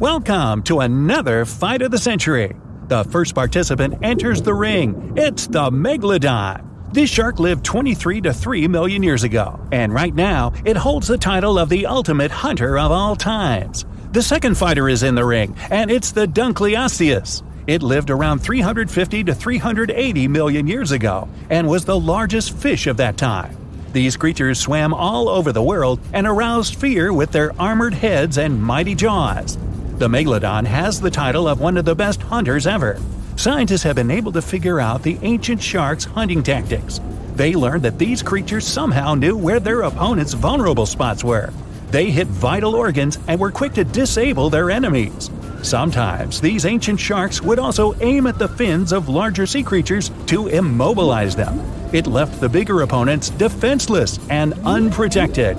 [0.00, 2.54] Welcome to another fight of the century.
[2.86, 5.14] The first participant enters the ring.
[5.16, 6.94] It's the Megalodon.
[6.94, 11.18] This shark lived 23 to 3 million years ago, and right now it holds the
[11.18, 13.86] title of the ultimate hunter of all times.
[14.12, 17.42] The second fighter is in the ring, and it's the Dunkleosteus.
[17.66, 22.98] It lived around 350 to 380 million years ago and was the largest fish of
[22.98, 23.56] that time.
[23.92, 28.62] These creatures swam all over the world and aroused fear with their armored heads and
[28.62, 29.58] mighty jaws.
[29.98, 33.00] The Megalodon has the title of one of the best hunters ever.
[33.34, 37.00] Scientists have been able to figure out the ancient shark's hunting tactics.
[37.34, 41.52] They learned that these creatures somehow knew where their opponent's vulnerable spots were.
[41.90, 45.30] They hit vital organs and were quick to disable their enemies.
[45.62, 50.46] Sometimes these ancient sharks would also aim at the fins of larger sea creatures to
[50.46, 51.58] immobilize them.
[51.92, 55.56] It left the bigger opponents defenseless and unprotected.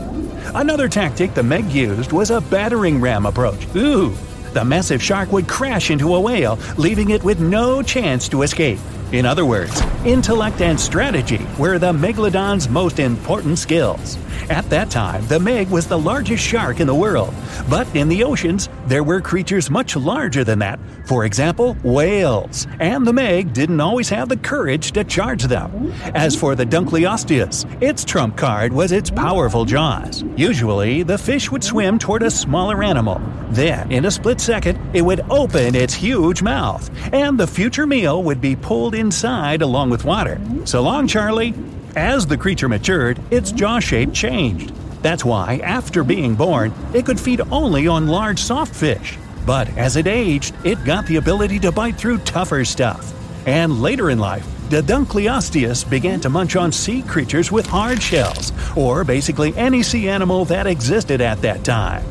[0.56, 3.68] Another tactic the Meg used was a battering ram approach.
[3.76, 4.16] Ooh!
[4.54, 8.80] The massive shark would crash into a whale, leaving it with no chance to escape.
[9.12, 14.18] In other words, intellect and strategy were the megalodon's most important skills.
[14.50, 17.34] At that time, the Meg was the largest shark in the world,
[17.70, 23.06] but in the oceans, there were creatures much larger than that, for example, whales, and
[23.06, 25.92] the Meg didn't always have the courage to charge them.
[26.16, 30.24] As for the Dunkleosteus, its trump card was its powerful jaws.
[30.36, 33.22] Usually, the fish would swim toward a smaller animal.
[33.50, 38.24] Then, in a split second, it would open its huge mouth, and the future meal
[38.24, 40.40] would be pulled inside along with water.
[40.66, 41.54] So long, Charlie.
[42.00, 44.72] As the creature matured, its jaw shape changed.
[45.02, 49.18] That's why, after being born, it could feed only on large soft fish.
[49.46, 53.14] But as it aged, it got the ability to bite through tougher stuff.
[53.46, 58.54] And later in life, the Dunkleosteus began to munch on sea creatures with hard shells,
[58.78, 62.06] or basically any sea animal that existed at that time.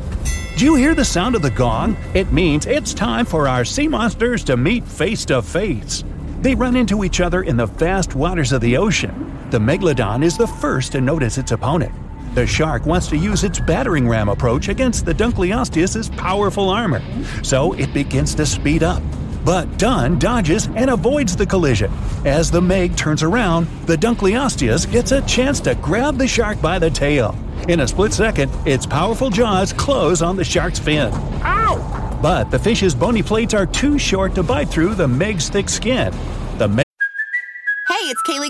[0.55, 1.97] Do you hear the sound of the gong?
[2.13, 6.03] It means it's time for our sea monsters to meet face to face.
[6.41, 9.28] They run into each other in the vast waters of the ocean.
[9.49, 11.91] The megalodon is the first to notice its opponent.
[12.35, 17.01] The shark wants to use its battering ram approach against the Dunkleosteus' powerful armor,
[17.41, 19.01] so it begins to speed up.
[19.43, 21.91] But Dun dodges and avoids the collision.
[22.25, 26.77] As the Meg turns around, the Dunkleosteus gets a chance to grab the shark by
[26.77, 27.35] the tail.
[27.67, 31.11] In a split second, its powerful jaws close on the shark's fin.
[31.41, 32.19] Ow!
[32.21, 36.13] But the fish's bony plates are too short to bite through the Meg's thick skin.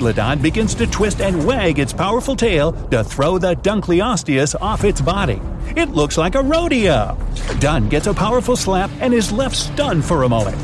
[0.00, 5.02] Megalodon begins to twist and wag its powerful tail to throw the Dunkleosteus off its
[5.02, 5.42] body.
[5.76, 7.18] It looks like a rodeo.
[7.58, 10.56] Dun gets a powerful slap and is left stunned for a moment.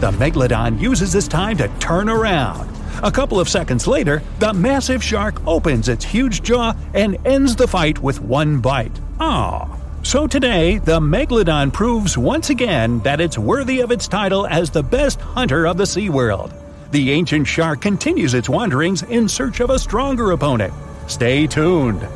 [0.00, 2.70] The Megalodon uses this time to turn around.
[3.02, 7.66] A couple of seconds later, the massive shark opens its huge jaw and ends the
[7.66, 9.00] fight with one bite.
[9.18, 9.76] Ah.
[10.04, 14.84] So today, the Megalodon proves once again that it's worthy of its title as the
[14.84, 16.63] best hunter of the SeaWorld.
[16.94, 20.72] The ancient shark continues its wanderings in search of a stronger opponent.
[21.08, 22.06] Stay tuned.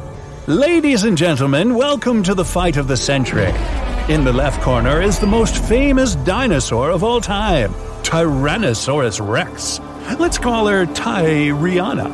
[0.47, 3.53] Ladies and gentlemen, welcome to the fight of the century.
[4.09, 7.75] In the left corner is the most famous dinosaur of all time,
[8.05, 9.81] Tyrannosaurus rex.
[10.17, 12.07] Let's call her Tyriana.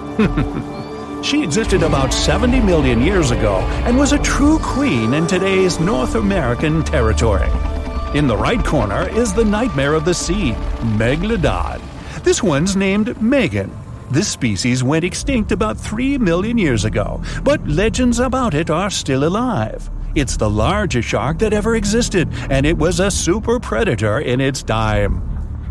[1.23, 6.15] she existed about 70 million years ago and was a true queen in today's North
[6.15, 7.51] American territory.
[8.15, 10.53] In the right corner is the nightmare of the sea,
[10.97, 11.83] Megalodon.
[12.25, 13.71] This one's named Megan.
[14.11, 19.25] This species went extinct about 3 million years ago, but legends about it are still
[19.25, 19.91] alive.
[20.15, 24.63] It's the largest shark that ever existed, and it was a super predator in its
[24.63, 25.21] time.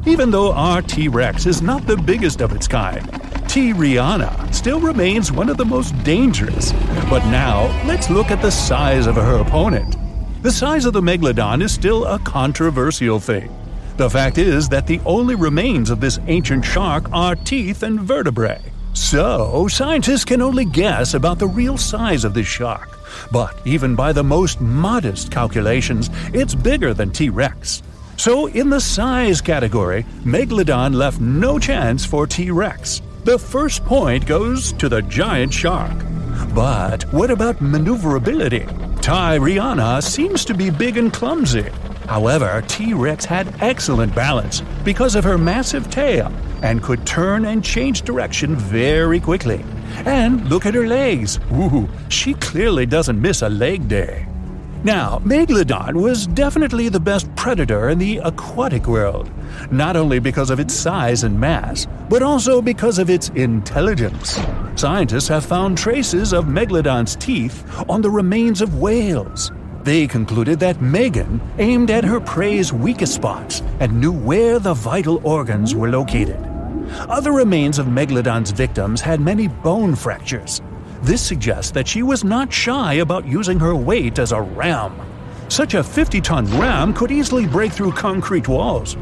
[0.06, 3.04] Even though our T Rex is not the biggest of its kind,
[3.50, 6.72] Tyriana still remains one of the most dangerous.
[7.10, 9.96] But now, let's look at the size of her opponent.
[10.44, 13.63] The size of the megalodon is still a controversial thing.
[13.96, 18.62] The fact is that the only remains of this ancient shark are teeth and vertebrae.
[18.94, 22.98] So, scientists can only guess about the real size of this shark.
[23.32, 27.84] But even by the most modest calculations, it's bigger than T Rex.
[28.18, 33.02] So, in the size category, Megalodon left no chance for T Rex.
[33.26, 35.98] The first point goes to the giant shark.
[36.54, 38.66] But what about maneuverability?
[39.02, 41.70] Tyriana seems to be big and clumsy.
[42.08, 47.64] However, T Rex had excellent balance because of her massive tail and could turn and
[47.64, 49.64] change direction very quickly.
[50.06, 51.40] And look at her legs.
[51.52, 54.28] Ooh, she clearly doesn't miss a leg day.
[54.84, 59.32] Now, Megalodon was definitely the best predator in the aquatic world,
[59.72, 64.42] not only because of its size and mass, but also because of its intelligence.
[64.76, 69.54] Scientists have found traces of Megalodon's teeth on the remains of whales.
[69.84, 75.20] They concluded that Megan aimed at her prey's weakest spots and knew where the vital
[75.24, 76.40] organs were located.
[77.10, 80.62] Other remains of Megalodon's victims had many bone fractures,
[81.04, 84.96] this suggests that she was not shy about using her weight as a ram.
[85.50, 88.96] Such a 50 ton ram could easily break through concrete walls.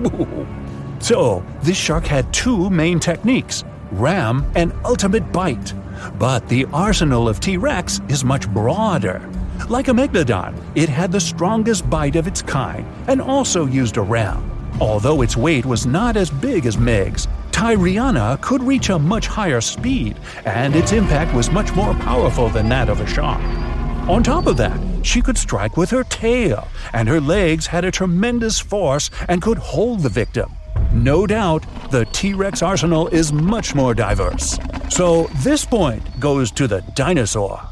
[1.00, 5.76] so, this shark had two main techniques ram and ultimate bite.
[6.18, 9.22] But the arsenal of T Rex is much broader.
[9.70, 14.02] Like a megalodon, it had the strongest bite of its kind and also used a
[14.02, 14.50] ram.
[14.80, 19.62] Although its weight was not as big as Meg's, Tyriana could reach a much higher
[19.62, 23.42] speed, and its impact was much more powerful than that of a shark.
[24.10, 27.92] On top of that, she could strike with her tail, and her legs had a
[27.92, 30.52] tremendous force and could hold the victim.
[30.92, 34.58] No doubt, the T Rex arsenal is much more diverse.
[34.90, 37.71] So, this point goes to the dinosaur.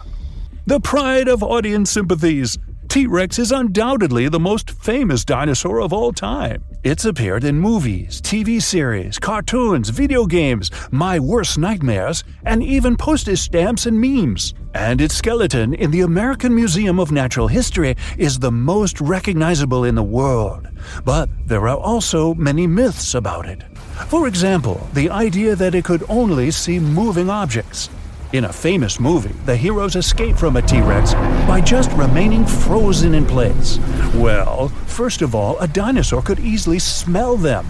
[0.66, 2.58] The pride of audience sympathies,
[2.90, 6.64] T Rex is undoubtedly the most famous dinosaur of all time.
[6.84, 13.40] It's appeared in movies, TV series, cartoons, video games, my worst nightmares, and even postage
[13.40, 14.54] stamps and memes.
[14.74, 19.96] And its skeleton in the American Museum of Natural History is the most recognizable in
[19.96, 20.68] the world.
[21.06, 23.64] But there are also many myths about it.
[24.08, 27.90] For example, the idea that it could only see moving objects.
[28.31, 31.16] In a famous movie, the heroes escape from a T Rex
[31.48, 33.80] by just remaining frozen in place.
[34.14, 37.66] Well, first of all, a dinosaur could easily smell them.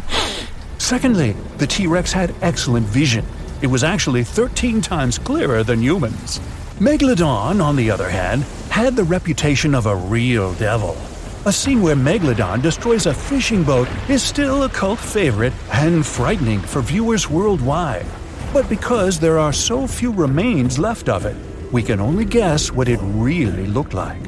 [0.78, 3.26] Secondly, the T Rex had excellent vision.
[3.62, 6.42] It was actually 13 times clearer than humans.
[6.78, 10.98] Megalodon, on the other hand, had the reputation of a real devil.
[11.46, 16.60] A scene where Megalodon destroys a fishing boat is still a cult favorite and frightening
[16.60, 18.06] for viewers worldwide.
[18.52, 21.36] But because there are so few remains left of it,
[21.72, 24.22] we can only guess what it really looked like.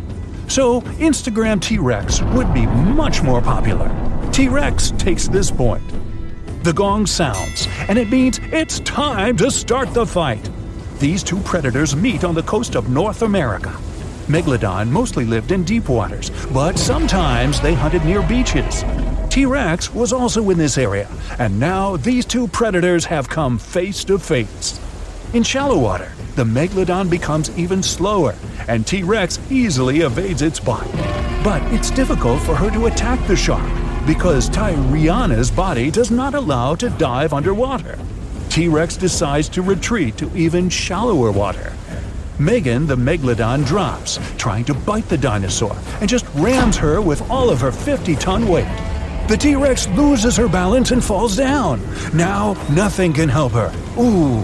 [0.47, 3.89] So, Instagram T Rex would be much more popular.
[4.31, 5.83] T Rex takes this point.
[6.63, 10.47] The gong sounds, and it means it's time to start the fight.
[10.99, 13.75] These two predators meet on the coast of North America.
[14.27, 18.83] Megalodon mostly lived in deep waters, but sometimes they hunted near beaches.
[19.31, 21.07] T Rex was also in this area,
[21.39, 24.77] and now these two predators have come face to face.
[25.33, 28.35] In shallow water, the Megalodon becomes even slower,
[28.67, 30.91] and T Rex easily evades its bite.
[31.45, 33.65] But it's difficult for her to attack the shark
[34.05, 37.97] because Tyriana's body does not allow to dive underwater.
[38.49, 41.71] T Rex decides to retreat to even shallower water.
[42.37, 47.49] Megan the Megalodon drops, trying to bite the dinosaur, and just rams her with all
[47.49, 48.67] of her 50 ton weight.
[49.27, 51.81] The T Rex loses her balance and falls down.
[52.13, 53.71] Now, nothing can help her.
[53.97, 54.43] Ooh.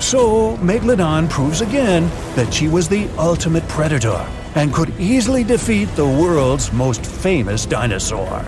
[0.00, 6.06] So, Megalodon proves again that she was the ultimate predator and could easily defeat the
[6.06, 8.44] world's most famous dinosaur.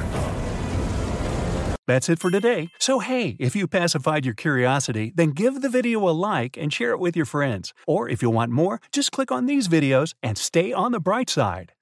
[1.86, 2.68] That's it for today.
[2.78, 6.92] So, hey, if you pacified your curiosity, then give the video a like and share
[6.92, 7.74] it with your friends.
[7.84, 11.28] Or if you want more, just click on these videos and stay on the bright
[11.28, 11.72] side.